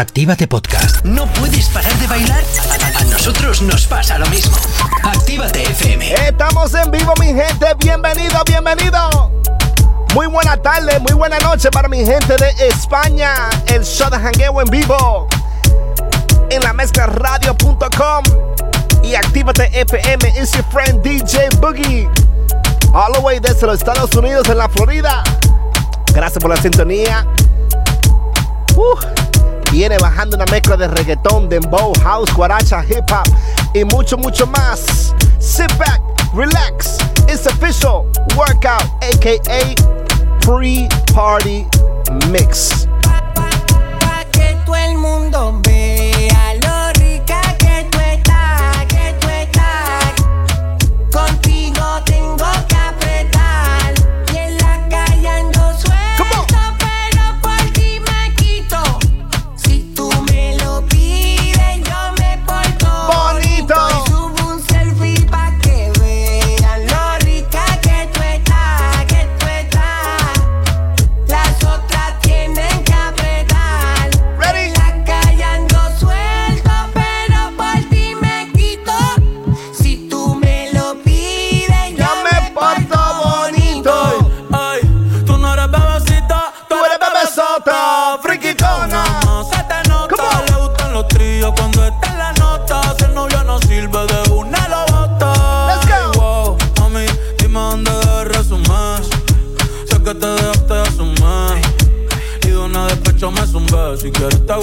[0.00, 1.04] Actívate Podcast.
[1.04, 2.42] No puedes parar de bailar.
[2.98, 4.56] A nosotros nos pasa lo mismo.
[5.02, 6.14] Actívate FM.
[6.26, 7.66] Estamos en vivo, mi gente.
[7.78, 9.30] Bienvenido, bienvenido.
[10.14, 13.50] Muy buena tarde, muy buena noche para mi gente de España.
[13.66, 15.28] El show de jangueo en vivo.
[16.48, 18.24] En la mezcla radio.com.
[19.02, 20.30] Y actívate FM.
[20.30, 22.08] It's your friend DJ Boogie.
[22.94, 25.22] All the way desde los Estados Unidos en la Florida.
[26.14, 27.26] Gracias por la sintonía.
[28.76, 29.29] Uh
[29.70, 33.28] viene bajando una mezcla de reggaetón, dembow, house, guaracha, hip hop
[33.74, 35.14] y mucho, mucho más.
[35.38, 36.00] Sit back,
[36.34, 36.98] relax.
[37.28, 38.06] It's official
[38.36, 39.74] workout, aka
[40.42, 41.66] free party
[42.30, 42.86] mix.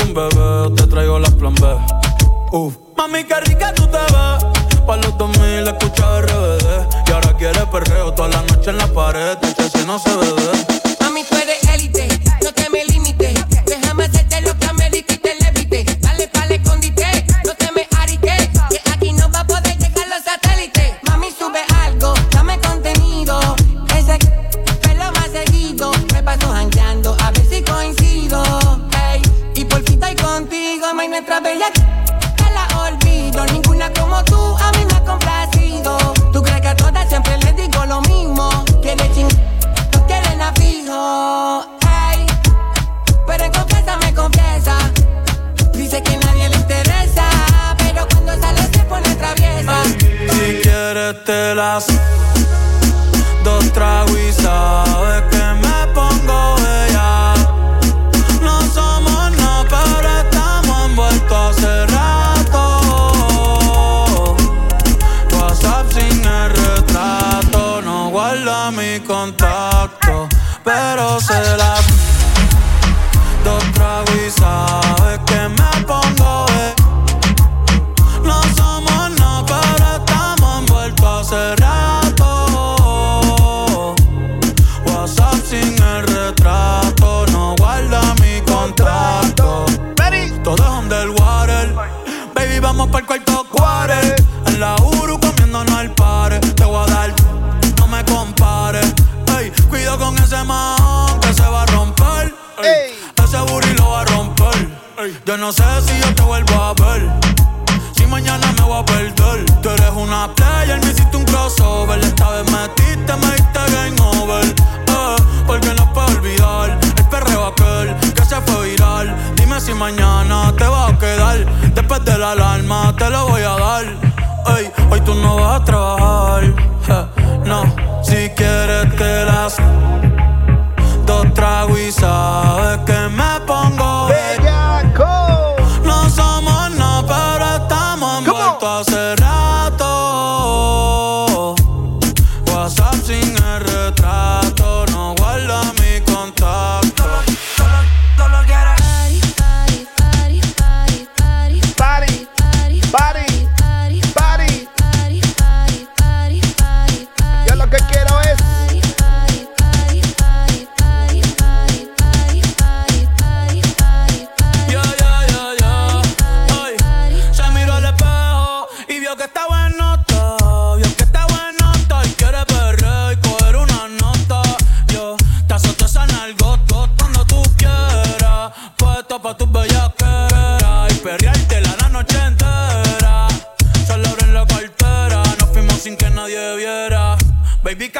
[0.03, 1.67] un bebé, te traigo las plan B.
[2.51, 2.77] Uf.
[2.97, 4.45] Mami, qué rica tú te ves.
[4.85, 7.07] Pa' los 2000 escucha RBD.
[7.07, 9.37] Y ahora quiere perreo toda la noche en la pared.
[9.41, 10.76] Este si no se bebe.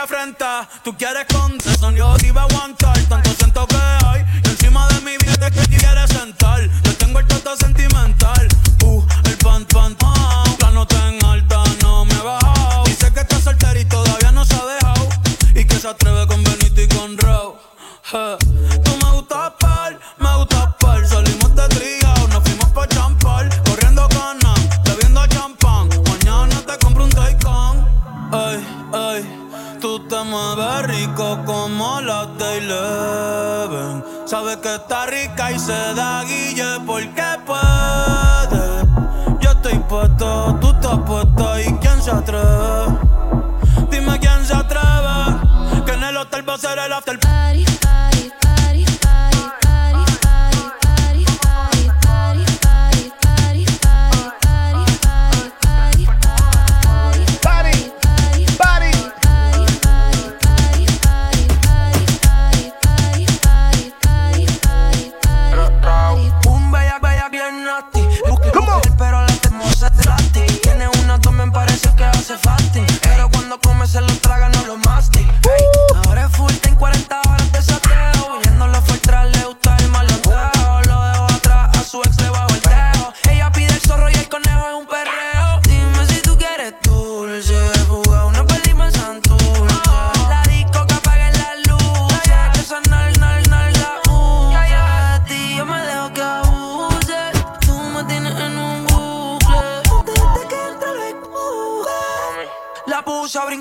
[0.07, 0.68] afrenta.
[0.83, 1.47] Tú quieres con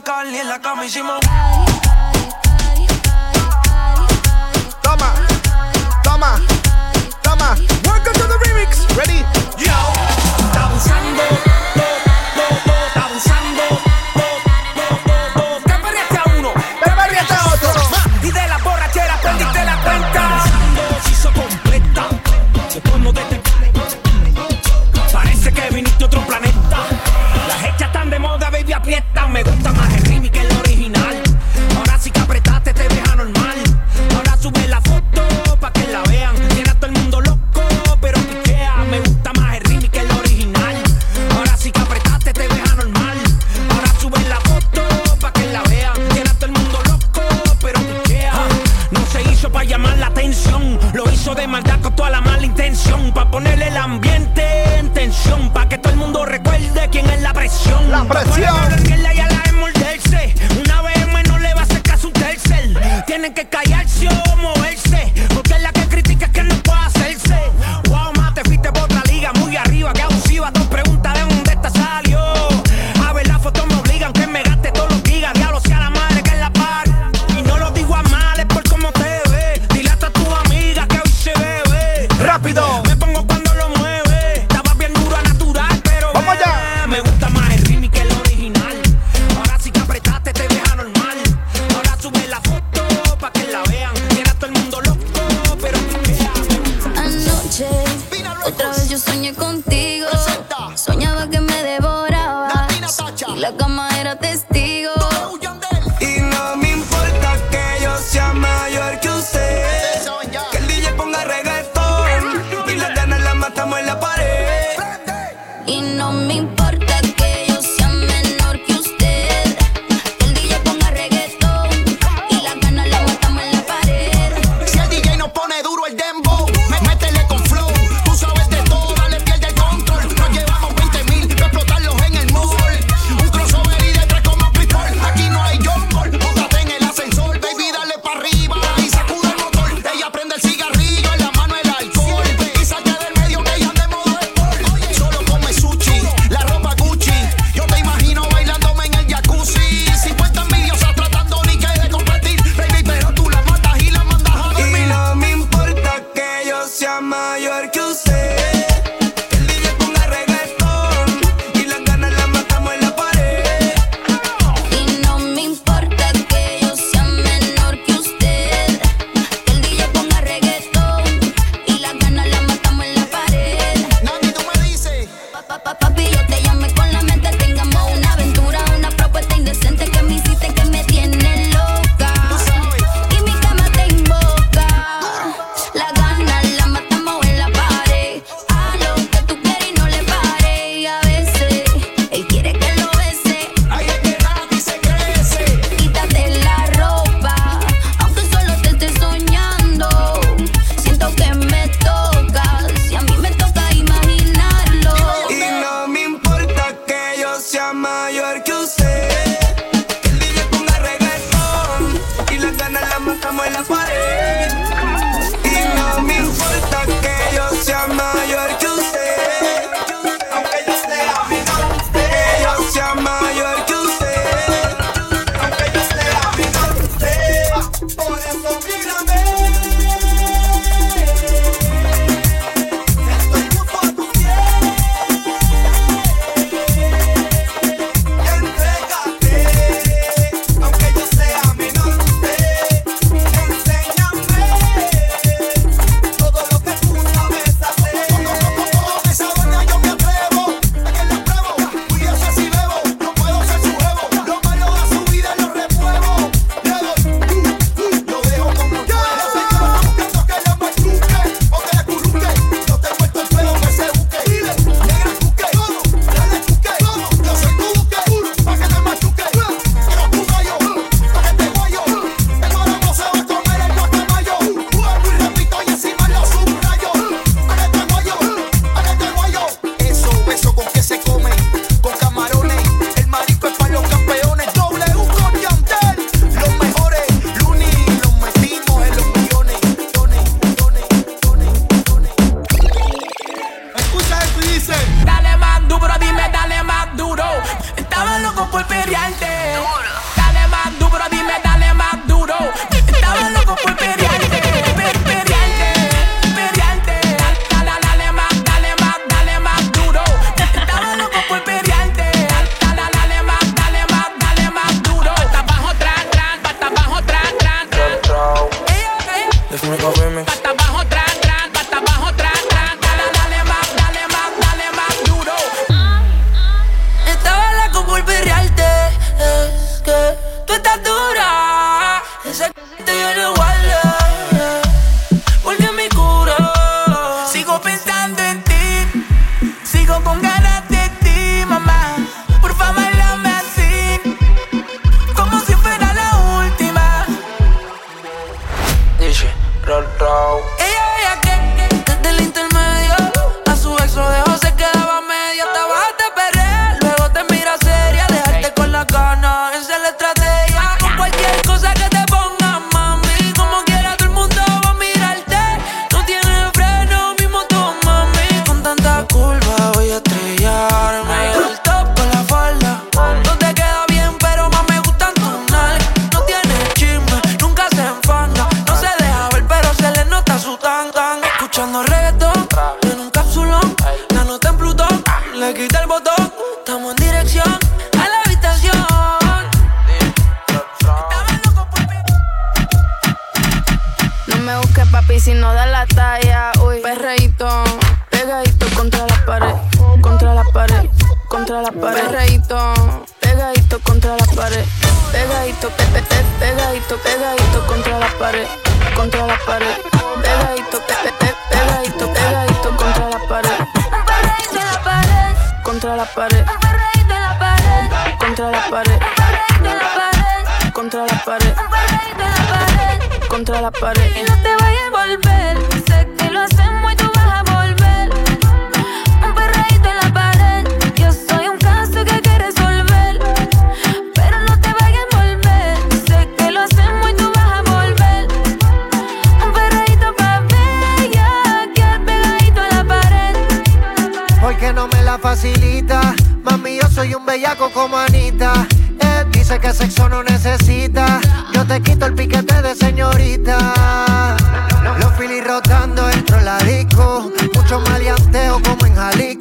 [0.06, 1.18] Cali en la cama hicimos.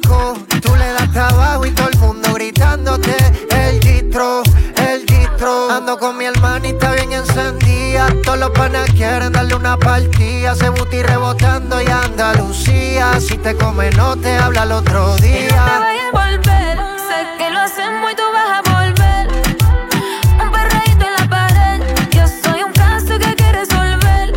[0.02, 3.14] Tú le das trabajo y todo el mundo gritándote
[3.50, 4.42] el distro,
[4.88, 5.70] el distro.
[5.70, 8.08] Ando con mi hermanita bien encendida.
[8.24, 10.54] Todos los panas quieren darle una partida.
[10.54, 13.20] Se buti rebotando y Andalucía.
[13.20, 15.38] Si te come, no te habla el otro día.
[15.38, 16.78] Y no te vayas a volver.
[17.08, 19.28] Sé que lo hacemos y tú vas a volver
[20.42, 24.32] un perradito en la pared yo soy un caso que quieres resolver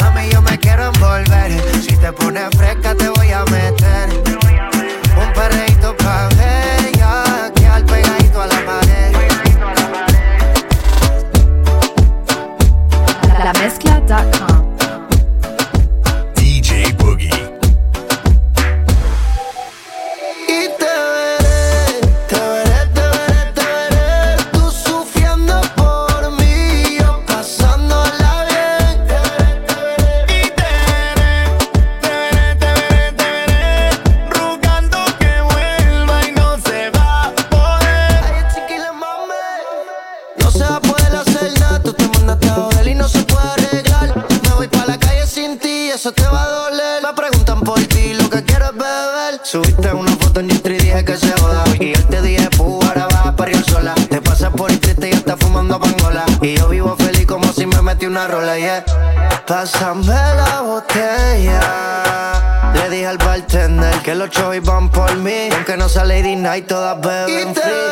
[0.00, 1.50] mami yo me quiero envolver
[1.82, 2.77] si te pones fresco
[59.46, 61.60] Pásame la botella.
[62.74, 65.48] Le dije al bartender que los shows iban por mí.
[65.52, 67.87] Aunque no sea Lady Night, todas beben free.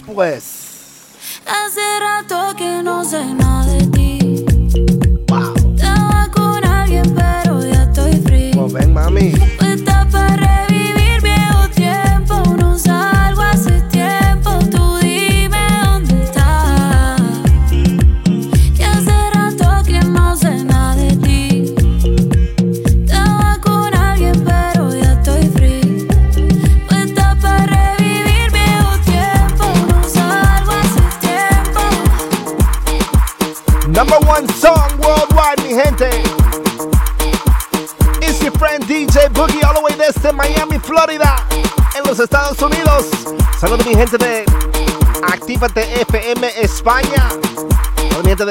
[0.00, 0.55] después.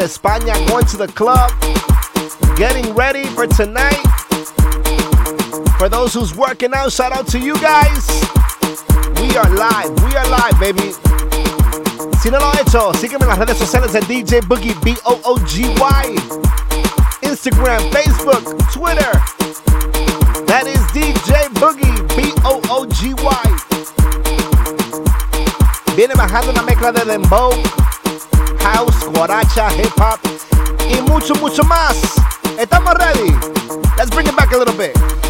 [0.05, 1.51] España going to the club,
[2.57, 4.05] getting ready for tonight.
[5.79, 8.05] For those who's working out, shout out to you guys.
[9.19, 10.93] We are live, we are live, baby.
[12.21, 16.15] Si no lo he hecho, sígueme en las redes sociales de DJ Boogie, B-O-O-G-Y.
[17.23, 19.11] Instagram, Facebook, Twitter.
[20.45, 23.47] That is DJ Boogie, B-O-O-G-Y.
[25.95, 27.51] Viene bajando una mezcla de dembow.
[28.65, 30.19] house, guaracha, hip hop
[30.89, 31.95] y mucho, mucho más.
[32.57, 33.31] ¿Estamos ready?
[33.97, 35.24] Let's bring it back a little bit.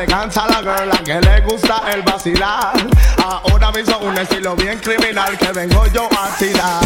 [0.00, 2.72] se cansa la girl, a que le gusta el vacilar.
[3.22, 6.80] Ahora mismo un estilo bien criminal que vengo yo a tirar.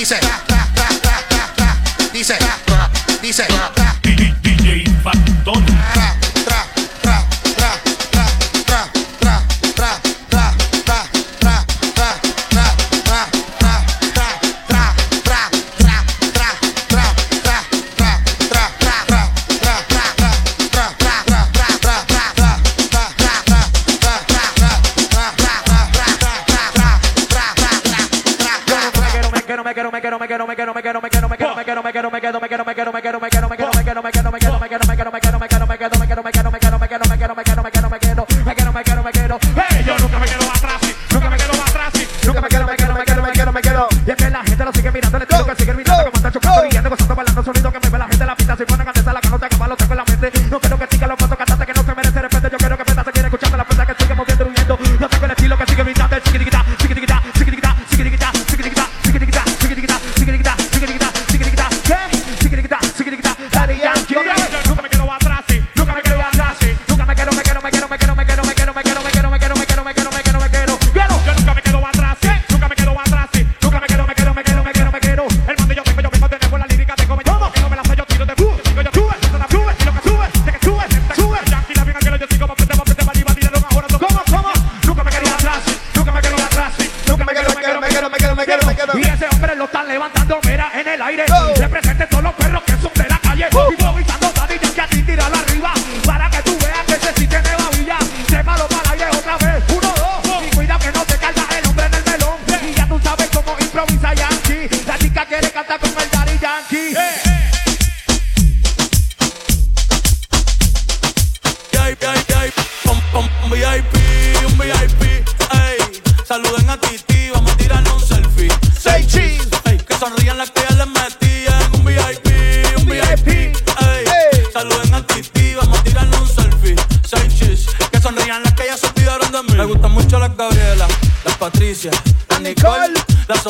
[0.00, 0.18] dice,
[2.10, 2.34] dice,
[3.20, 3.44] dice,
[4.42, 6.19] DJ Factor.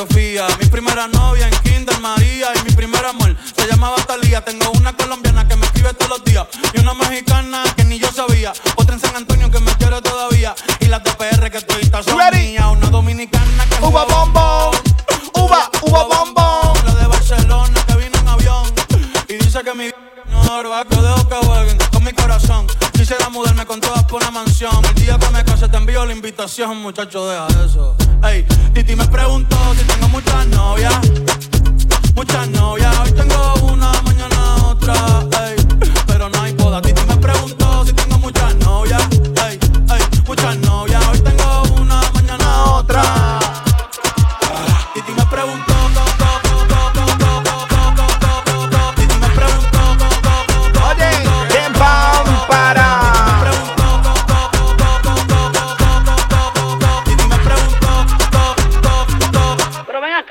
[0.01, 0.47] Sofía.
[0.59, 4.43] Mi primera novia en Kinder María y mi primer amor se llamaba Talía.
[4.43, 8.11] Tengo una colombiana que me escribe todos los días y una mexicana que ni yo
[8.11, 8.55] sabía.
[8.77, 12.17] Otra en San Antonio que me quiere todavía y las de PR que todavía son
[12.33, 12.65] mías.
[12.71, 14.75] Una dominicana que Uva bombón.
[15.35, 16.87] Uva, uva bombón.
[16.87, 18.73] la de Barcelona que vino en avión
[19.29, 19.91] y dice que mi
[20.31, 22.67] no que dejo que jueguen con mi corazón.
[22.95, 24.83] Quisiera mudarme con todas por una mansión.
[24.83, 28.00] El día que me case te envío la invitación, muchacho, deja eso.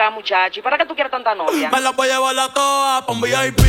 [0.10, 1.70] Muchacho, ¿y para qué tú quieres tanta novia?
[1.70, 3.60] me la voy a llevar a todas pa' un VIP,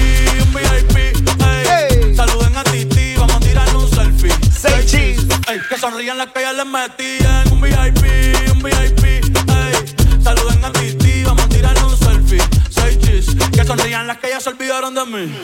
[0.42, 1.66] un VIP, ey.
[1.68, 2.14] Ey.
[2.14, 4.33] Saluden a Titi, vamos a tirarle un selfie.
[4.50, 5.26] Say cheese.
[5.48, 10.22] Ey, que sonrían las que ya les metían un VIP, un VIP, ey.
[10.22, 12.42] Saluden a Titi, vamos a tirarle un selfie.
[12.70, 15.35] Say cheese, que sonrían las que ya se olvidaron de mí.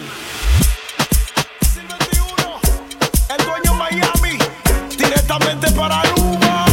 [3.28, 4.38] El dueño Miami,
[4.96, 6.65] directamente para Aruba.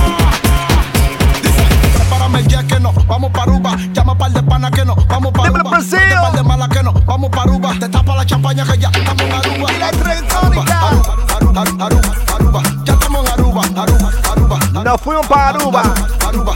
[2.84, 3.78] Dice, prepárame el jet que no, vamos para Aruba.
[3.94, 5.80] Llama par de pana que no, vamos para Aruba.
[5.80, 7.74] Vete par de mala que no, vamos para Aruba.
[7.80, 9.72] Te tapa la champaña que ya estamos en Aruba.
[9.72, 10.80] Y la electrónica.
[10.80, 12.64] Aruba, Aruba, Aruba, Aruba, Aruba.
[12.84, 14.84] Ya estamos en Aruba, Aruba, Aruba.
[14.84, 15.84] Nos fuimos para Aruba.
[16.28, 16.56] Aruba.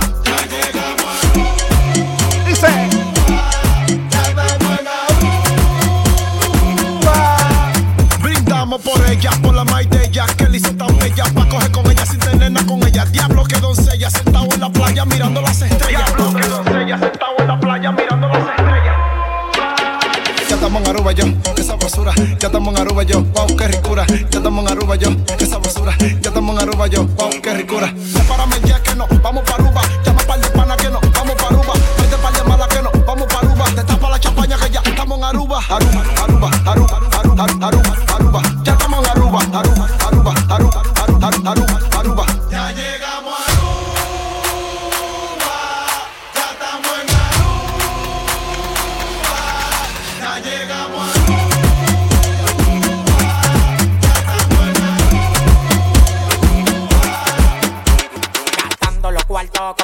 [15.61, 16.11] Las estrellas.
[16.11, 18.95] Que doncella, sentado en la playa mirando las estrellas.
[20.49, 21.25] Ya estamos en Aruba yo,
[21.57, 22.13] esa basura.
[22.15, 24.05] Ya estamos en Aruba yo, wow, qué ricura.
[24.07, 25.95] Ya estamos en Aruba yo, esa basura.
[25.99, 27.93] Ya estamos en Aruba yo, wow, qué ricura.
[28.13, 29.81] Prepárame el día que no, vamos para Aruba.
[30.05, 31.73] Llama par de pana que no, vamos para Aruba.
[31.97, 33.65] Vete par de mala que no, vamos para Aruba.
[33.75, 35.23] Te tapa la champaña que ya estamos en.
[35.23, 35.96] Aruba, Aruba,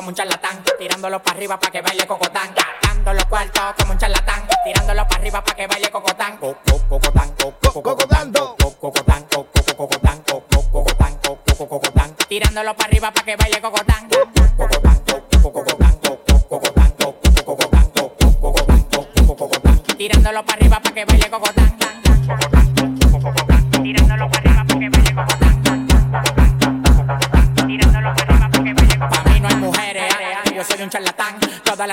[0.03, 2.53] como un charlatán, tirándolo para arriba para que baile cocotán.
[2.53, 6.37] Gastando los cuartos como un charlatán, tirándolo para arriba para que baile cocotán.
[6.39, 11.17] Co- co- Cocotán, co- co- cocotán, co- co- cocotán, co- co- cocotán, co- co- cocotán,
[11.23, 12.15] co- co- cocotán.
[12.27, 13.61] Tirándolo para arriba para que baile.
[13.61, 13.92] Cocotán,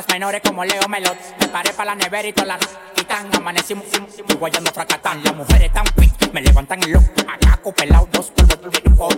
[0.01, 1.17] las menores como Leo Melot.
[1.41, 2.59] Me paré para la nevera y todas las
[2.95, 3.29] quitan.
[3.37, 3.85] Amanecimos,
[4.29, 5.23] y guayando fracatán.
[5.23, 7.07] Las mujeres tan fit, me levantan el loco.
[7.27, 8.09] Macaco, pelado,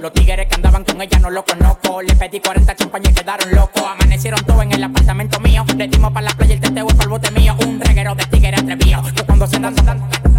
[0.00, 2.02] Los tigres que andaban con ella no lo conozco.
[2.02, 3.82] Le pedí 40 champañas y quedaron locos.
[3.86, 5.64] Amanecieron todos en el apartamento mío.
[5.76, 7.54] Le dimos para la playa el teteo y el bote mío.
[7.64, 9.02] Un reguero de tigres atrevido.
[9.14, 9.76] Que cuando se dan,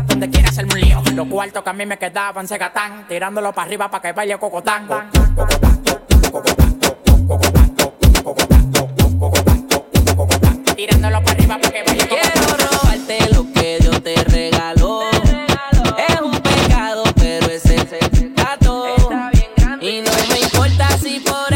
[0.07, 1.01] donde quiera hacerme un lío.
[1.13, 3.07] Los cuartos que a mí me quedaban se gatán.
[3.07, 4.87] Tirándolo para arriba para que baile cocotán.
[4.87, 5.83] Cocotán
[10.85, 12.07] tirándolo para arriba para que vaya.
[12.07, 14.99] Quiero robarte lo que Dios te regaló.
[15.11, 15.97] Te regaló.
[16.09, 18.95] Es un pecado, pero ese es el gato.
[19.79, 21.52] Y no me importa si por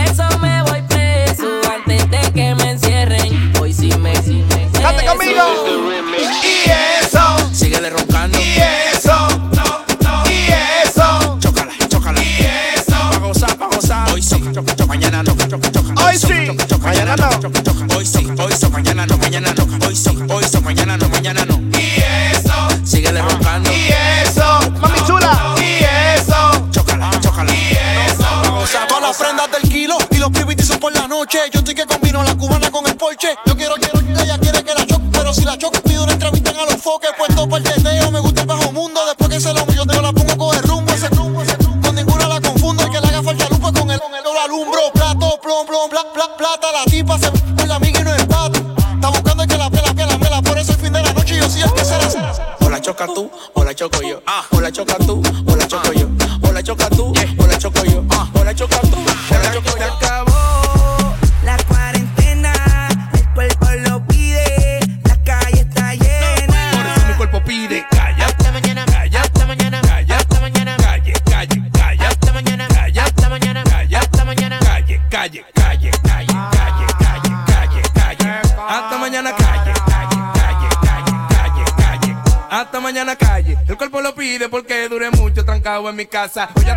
[85.98, 86.50] mi casa.
[86.54, 86.70] Voy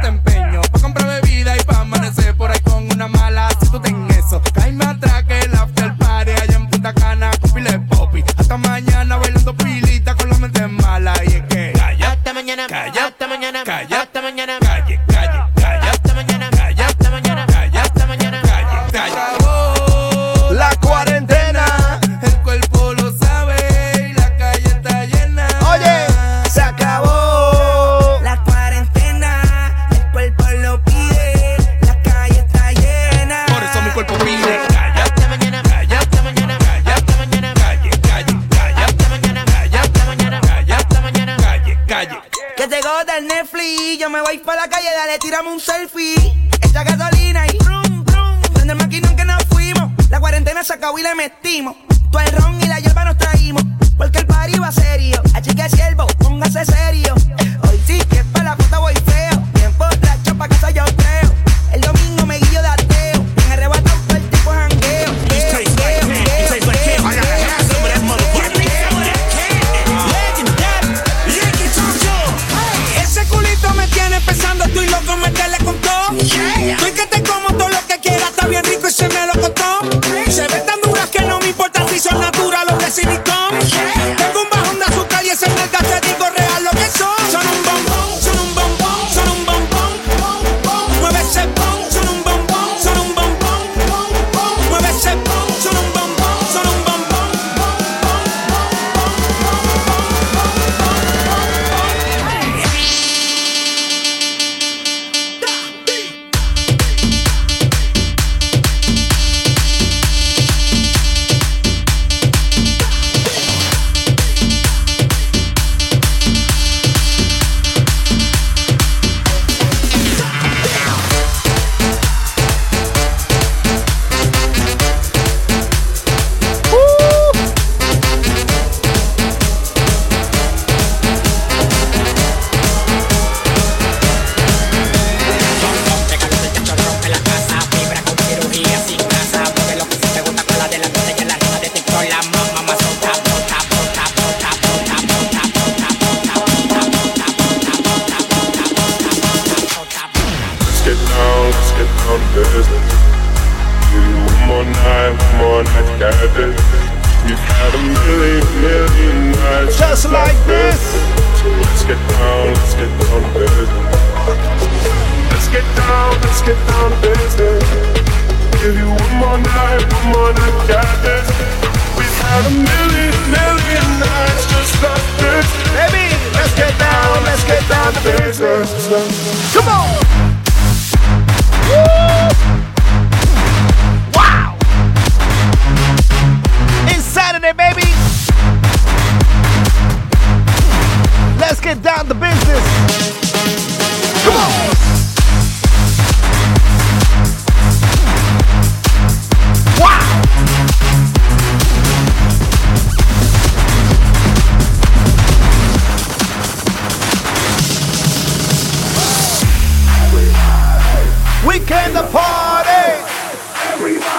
[211.51, 212.95] We came to party.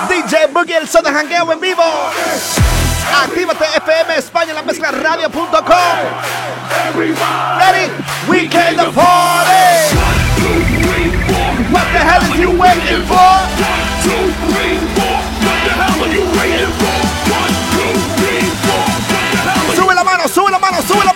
[0.10, 1.82] DJ Boogie, el son de jangueo en vivo.
[3.24, 5.72] Actívate FM España, la mezcla radio.com.
[6.94, 7.89] Ready?
[8.28, 9.96] We came to party.
[11.72, 13.15] What the hell are you waiting for?
[15.39, 17.00] What the hell are you waiting for?
[17.32, 18.91] One, two, three, four.
[19.74, 21.11] Sube la mano, sube la mano, sube la mano.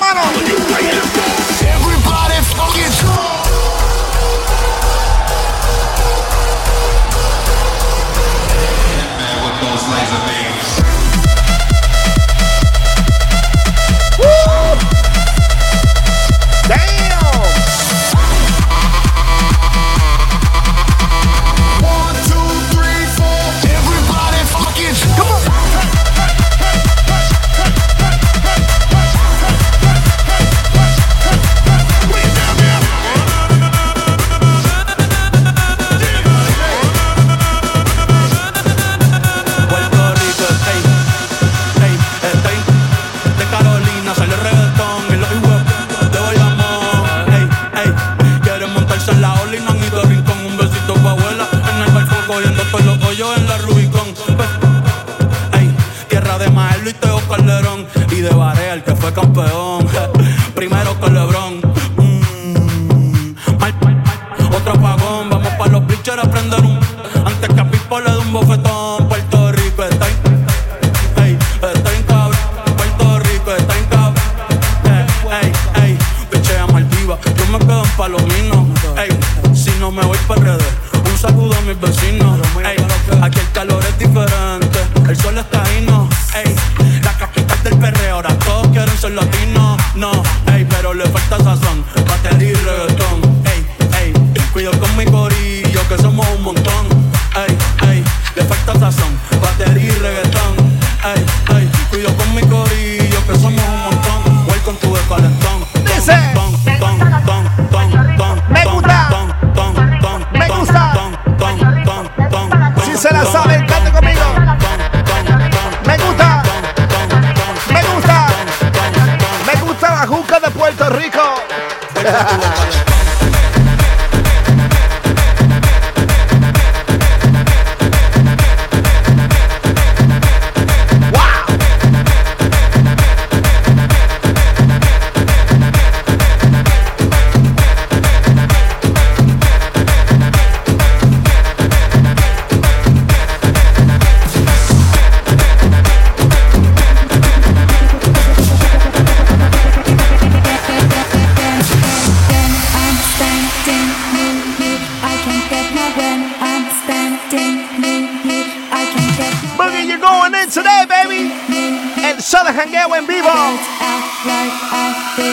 [165.15, 165.23] The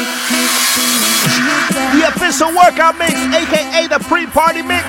[2.06, 4.84] official workout mix, aka the pre-party mix.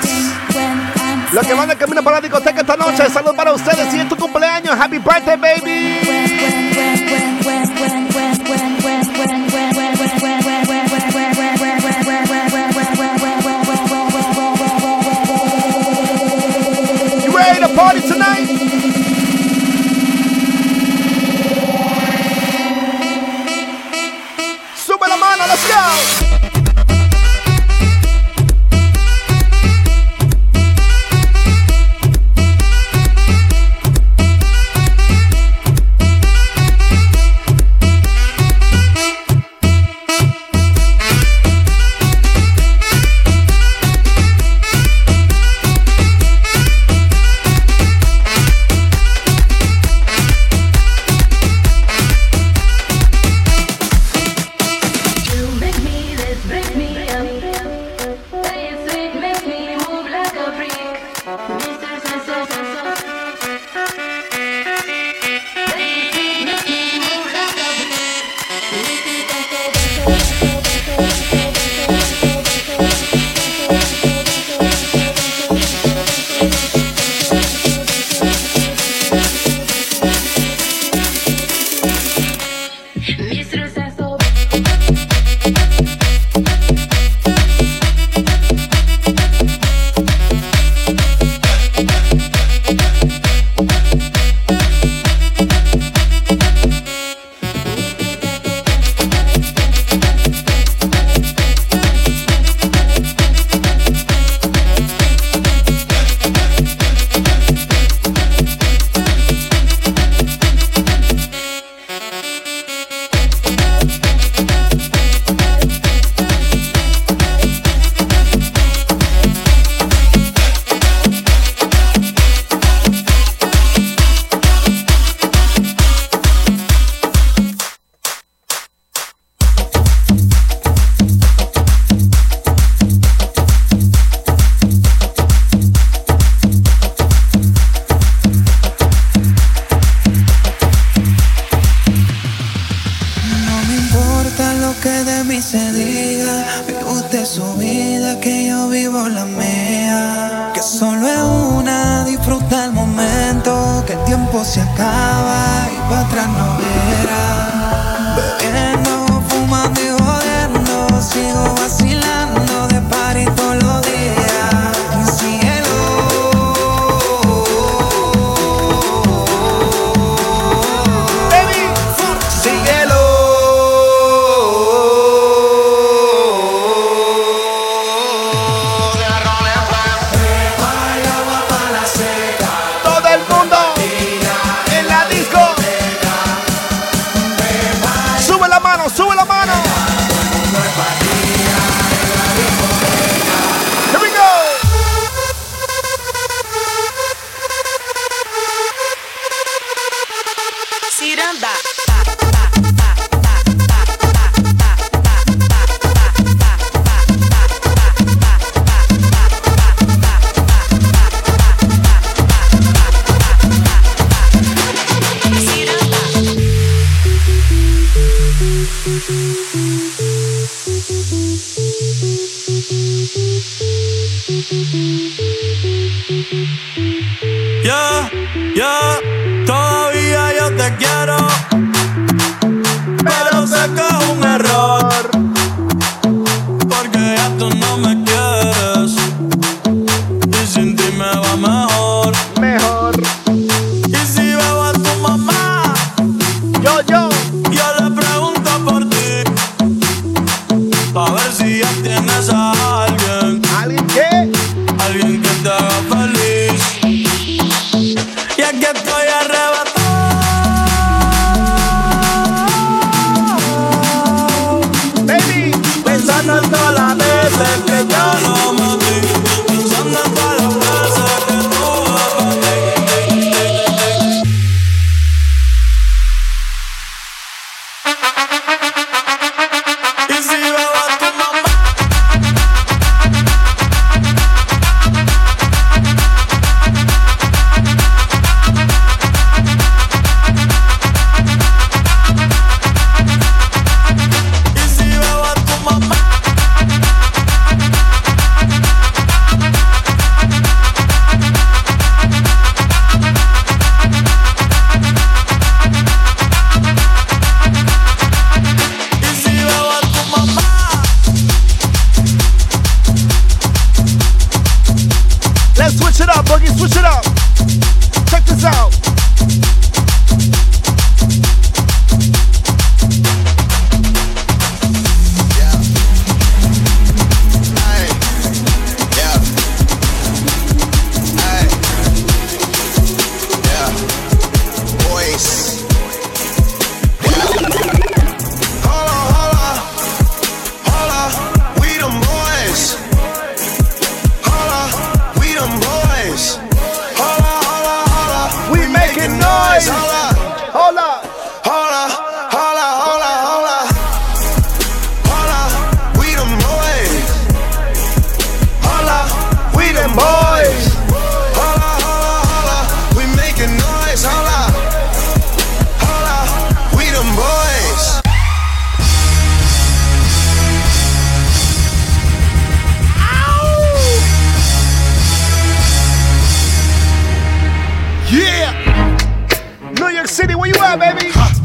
[1.34, 4.08] Lo que van de camino para la discoteca esta noche, Saludos para ustedes y es
[4.08, 4.80] tu cumpleaños.
[4.80, 6.00] Happy birthday, baby.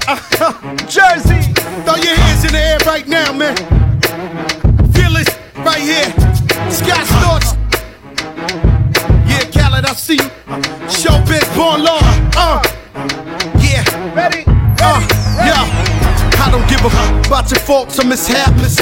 [0.88, 1.52] Jersey.
[1.84, 3.54] Throw your hands in the air right now, man.
[4.96, 6.08] Feel it right here.
[6.72, 7.52] Scott Storch.
[9.28, 10.30] Yeah, Khaled, I see you.
[10.88, 12.00] Showbiz, born law.
[12.40, 12.62] Uh,
[13.60, 13.84] yeah.
[14.14, 14.44] Ready?
[14.80, 15.04] Uh,
[15.44, 15.68] yeah.
[16.40, 18.80] I don't give a fuck about your faults or mishaps.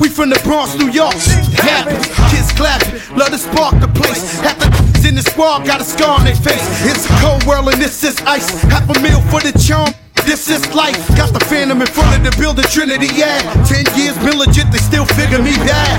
[0.00, 1.14] We from the Bronx, New York.
[1.62, 2.04] Happens.
[2.34, 3.16] Kids clapping.
[3.16, 4.40] Love to spark the place.
[4.40, 6.66] Half the in the squad got a scar on their face.
[6.84, 8.62] It's a cold world and this is ice.
[8.62, 9.94] Half a meal for the charm.
[10.24, 10.96] This is life.
[11.16, 13.42] Got the phantom in front of the building, Trinity, yeah.
[13.66, 15.98] Ten years been legit, they still figure me bad.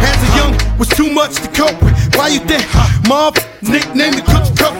[0.00, 1.94] As a young, was too much to cope with.
[2.16, 2.64] Why you think?
[3.08, 4.74] Mob, nickname the cook cook.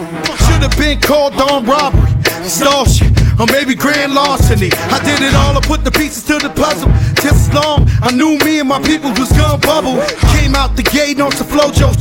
[0.47, 2.11] Should've been called on robbery,
[2.43, 4.71] extortion, or maybe grand larceny.
[4.89, 6.89] I did it all, I put the pieces to the puzzle.
[7.21, 9.99] Just as long, I knew me and my people was gonna bubble.
[10.39, 11.93] Came out the gate on some flojo.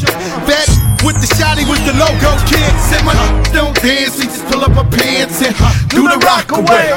[0.46, 2.72] Fat with the shotty with the logo kid.
[2.88, 3.14] Said my
[3.53, 5.55] don't dance, we just pull up our pants and
[5.90, 6.94] do the rock away.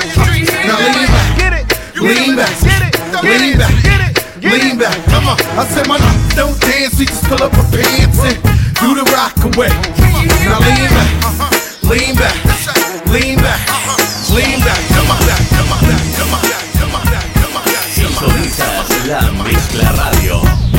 [0.65, 1.65] Now lean back, Get it.
[1.99, 2.93] lean back, Get it.
[3.21, 4.11] Lean back, Get it.
[4.41, 5.37] Get come on.
[5.57, 5.97] I said, my
[6.35, 8.37] don't dance, we just pull up her pants and
[8.81, 9.69] do the rock away.
[10.47, 11.11] Now lean back,
[11.85, 12.37] lean back,
[13.13, 13.61] lean back,
[14.33, 14.81] lean back.
[14.89, 17.85] Come on, back, come on, back, come on, back, come on, back, come on, back.
[17.93, 20.70] Sintonizas la mezcla radio.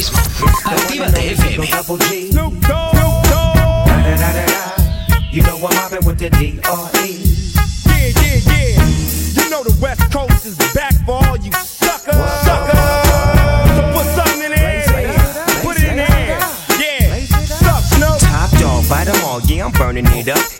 [0.00, 0.18] Mismo.
[0.64, 2.30] Actívate FM.
[2.30, 2.94] Snoop Dogg.
[5.32, 7.22] You know I'm mobbing with the D.R.E.
[7.86, 9.44] Yeah, yeah, yeah.
[9.44, 12.16] You know the West Coast is back for all you suckers.
[12.42, 12.80] Suckers.
[13.76, 14.84] So put something in there.
[15.62, 16.40] Put it in there.
[16.80, 17.20] Yeah.
[17.46, 18.18] Suck, Snoop.
[18.18, 20.59] Top dog, bite them all, yeah, I'm burning it up.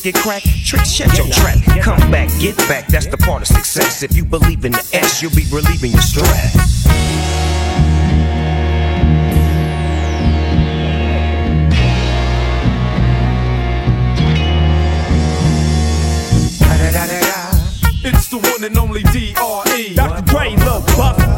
[0.01, 1.57] get cracked, trick, shut your trap.
[1.81, 4.03] Come back, get back, that's the part of success.
[4.03, 6.87] If you believe in the S, you'll be relieving your stress.
[18.03, 19.93] It's the one and only D.R.E.
[19.93, 20.25] Dr.
[20.25, 21.30] Dre, Lil Buff.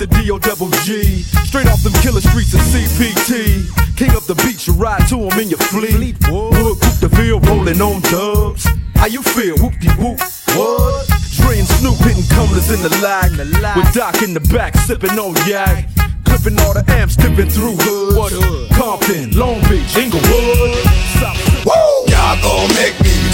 [0.00, 0.38] You know I'm mobbing with the D.O.
[0.38, 1.22] double G.
[1.44, 3.68] Straight off them killer streets of CPT.
[3.96, 6.16] King up the beach, you ride to him in your fleet.
[6.28, 8.66] Wood, coop the field, rolling on dubs.
[8.96, 9.56] How you feel?
[9.58, 10.20] Whoop de whoop.
[10.56, 11.08] What?
[11.36, 13.30] Dre and Snoop hitting cumblers in the lag.
[13.76, 15.88] With Doc in the back, sipping on yak.
[16.24, 18.16] Clipping all the amps, dipping through hoods.
[18.16, 18.70] What hood?
[18.72, 20.80] Compton, Long Beach, Inglewood.
[21.20, 21.72] South Woo!
[22.08, 23.29] Y'all gon' make me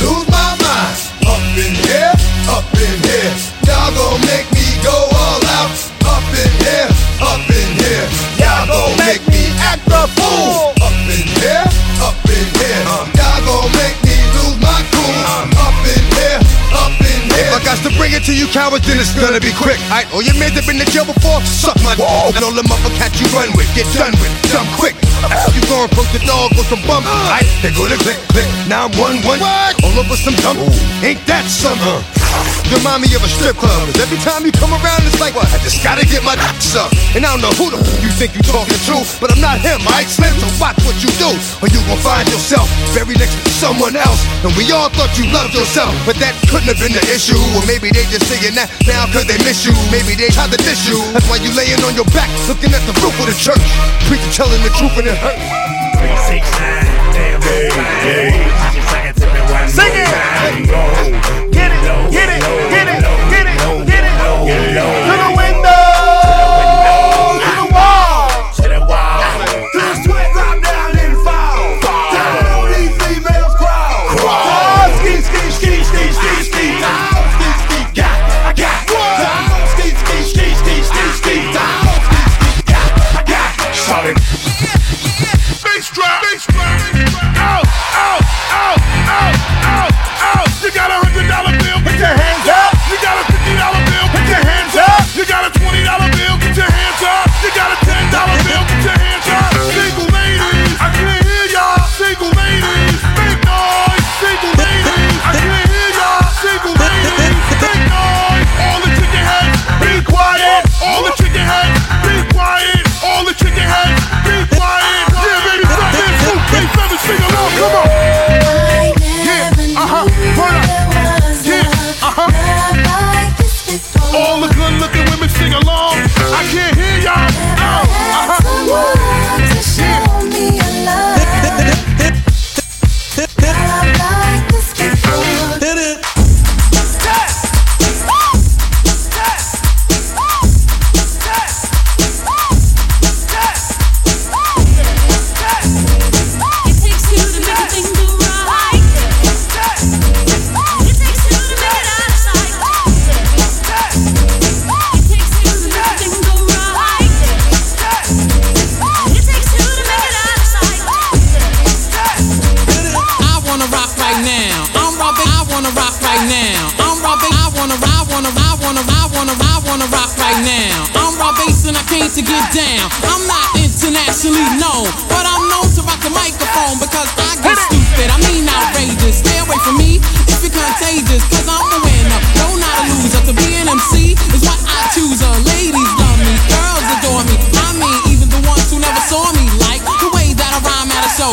[18.96, 19.76] you then it's gonna be quick.
[19.92, 22.32] Alright, all oh, your men that been to jail before, suck my wall.
[22.32, 24.96] And all them upper cats you run with, get done with, dumb quick.
[25.52, 27.04] You gon' approach the dog with some bump.
[27.04, 28.48] Alright, they go to click, click.
[28.68, 29.40] Now I'm one, one.
[29.84, 30.60] All over some dump.
[31.04, 32.00] Ain't that something?
[32.66, 33.78] You remind me of a strip club.
[33.86, 35.46] Cause every time you come around, it's like, what?
[35.54, 36.90] I just gotta get my up.
[37.14, 39.62] And I don't know who the f- you think you talking to, but I'm not
[39.62, 40.34] him, alright, Slim?
[40.42, 41.30] So watch what you do,
[41.62, 44.18] or you gon' find yourself buried next to someone else.
[44.42, 47.38] And we all thought you loved yourself, but that couldn't have been the issue.
[47.54, 49.72] Or maybe they just saying that now cause they miss you.
[49.94, 50.98] Maybe they tried to diss you.
[51.14, 53.62] That's why you laying on your back, looking at the roof of the church.
[54.10, 55.38] Preacher telling the truth and it hurt.
[59.70, 60.06] Sing it!
[60.06, 61.45] Get it,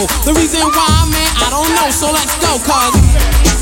[0.02, 1.92] The reason why, man, I don't know.
[1.92, 3.53] So let's go, cause.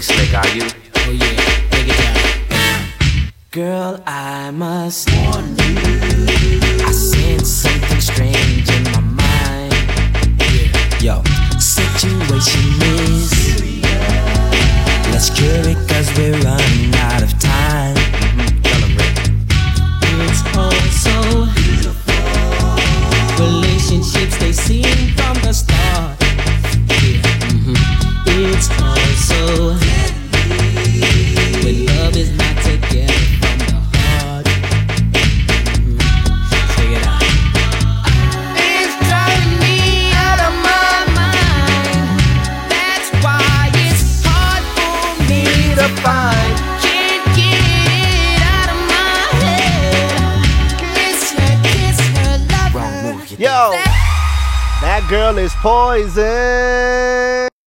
[0.00, 0.32] I'm Slick.
[0.32, 0.79] Are you?